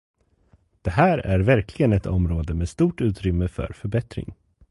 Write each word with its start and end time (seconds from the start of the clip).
Det 0.81 0.89
här 0.89 1.17
är 1.17 1.39
verkligen 1.39 1.93
ett 1.93 2.05
område 2.05 2.53
med 2.53 2.69
stort 2.69 3.01
utrymme 3.01 3.47
för 3.47 3.73
förbättring. 3.73 4.33